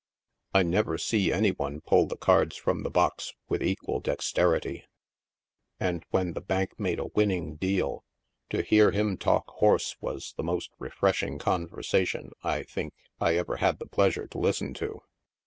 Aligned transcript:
1 0.53 0.67
never 0.67 0.97
see 0.97 1.31
any 1.31 1.51
one 1.51 1.79
pull 1.79 2.07
the 2.07 2.17
cards 2.17 2.55
from 2.57 2.81
the 2.81 2.89
box 2.89 3.33
with 3.49 3.61
equal 3.61 3.99
dexter 3.99 4.55
ity, 4.55 4.83
and 5.79 6.03
when 6.09 6.33
the 6.33 6.41
bank 6.41 6.73
made 6.79 6.97
a 6.97 7.05
winning 7.13 7.53
deal, 7.55 8.03
to 8.49 8.63
hear 8.63 8.89
him 8.89 9.15
talk 9.15 9.47
horse 9.57 9.95
was 10.01 10.33
the 10.37 10.43
most 10.43 10.71
refreshing 10.79 11.37
conversation, 11.37 12.31
I 12.41 12.63
think, 12.63 12.95
I 13.19 13.35
ever 13.35 13.57
had 13.57 13.77
the 13.77 13.85
plea 13.85 14.09
sure 14.09 14.25
to 14.29 14.39
listen 14.39 14.73
to. 14.73 15.03